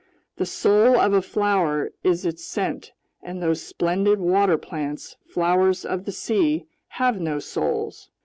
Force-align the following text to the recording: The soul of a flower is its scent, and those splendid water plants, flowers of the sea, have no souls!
The 0.37 0.47
soul 0.47 0.97
of 0.97 1.13
a 1.13 1.21
flower 1.21 1.91
is 2.03 2.25
its 2.25 2.43
scent, 2.43 2.91
and 3.21 3.39
those 3.39 3.61
splendid 3.61 4.19
water 4.19 4.57
plants, 4.57 5.15
flowers 5.27 5.85
of 5.85 6.05
the 6.05 6.11
sea, 6.11 6.65
have 6.97 7.21
no 7.21 7.37
souls! 7.37 8.09